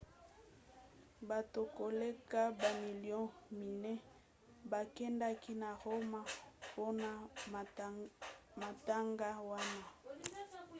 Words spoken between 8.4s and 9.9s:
matanga wana